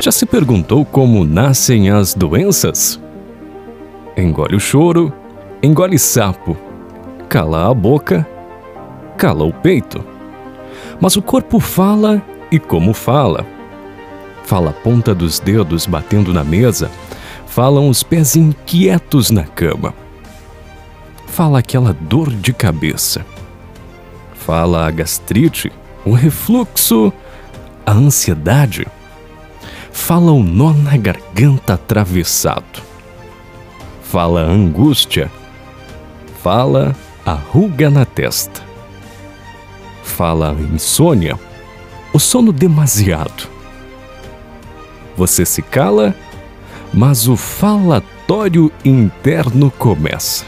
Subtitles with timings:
[0.00, 3.00] Já se perguntou como nascem as doenças?
[4.16, 5.12] Engole o choro,
[5.62, 6.56] engole sapo,
[7.28, 8.26] cala a boca,
[9.16, 10.04] cala o peito.
[11.00, 12.22] Mas o corpo fala
[12.52, 13.44] e como fala?
[14.44, 16.90] Fala a ponta dos dedos batendo na mesa,
[17.46, 19.92] falam os pés inquietos na cama.
[21.26, 23.26] Fala aquela dor de cabeça.
[24.34, 25.72] Fala a gastrite,
[26.04, 27.12] o refluxo,
[27.84, 28.86] a ansiedade.
[30.06, 32.80] Fala o nó na garganta atravessado.
[34.04, 35.28] Fala a angústia.
[36.44, 38.62] Fala a ruga na testa.
[40.04, 41.36] Fala a insônia,
[42.12, 43.48] o sono demasiado.
[45.16, 46.14] Você se cala,
[46.94, 50.44] mas o falatório interno começa.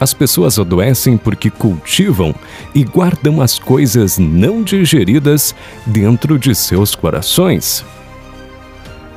[0.00, 2.34] As pessoas adoecem porque cultivam
[2.74, 7.84] e guardam as coisas não digeridas dentro de seus corações.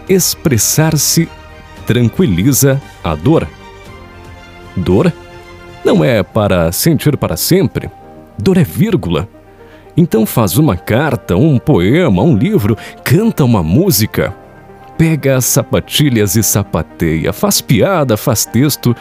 [0.09, 1.29] Expressar-se
[1.85, 3.47] tranquiliza a dor.
[4.75, 5.13] Dor
[5.83, 7.89] não é para sentir para sempre.
[8.37, 9.27] Dor é vírgula.
[9.95, 14.33] Então faz uma carta, um poema, um livro, canta uma música.
[14.97, 18.95] Pega as sapatilhas e sapateia, faz piada, faz texto,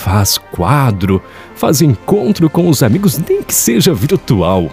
[0.00, 1.22] faz quadro,
[1.54, 4.70] faz encontro com os amigos, nem que seja virtual.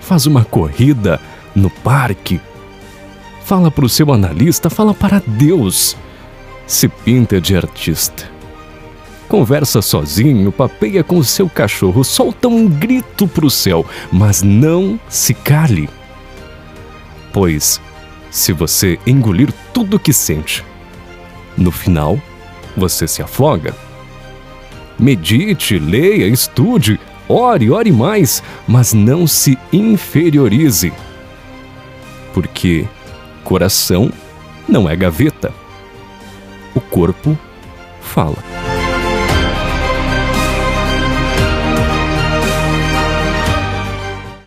[0.00, 1.20] Faz uma corrida
[1.54, 2.40] no parque.
[3.44, 5.96] Fala para o seu analista, fala para Deus.
[6.66, 8.28] Se pinta de artista.
[9.28, 14.98] Conversa sozinho, papeia com o seu cachorro, solta um grito para o céu, mas não
[15.08, 15.88] se cale.
[17.32, 17.80] Pois,
[18.30, 20.64] se você engolir tudo que sente,
[21.56, 22.20] no final,
[22.76, 23.86] você se afoga.
[24.98, 30.92] Medite, leia, estude, ore, ore mais, mas não se inferiorize.
[32.32, 32.86] Porque
[33.44, 34.10] coração
[34.68, 35.52] não é gaveta.
[36.74, 37.38] O corpo
[38.00, 38.55] fala.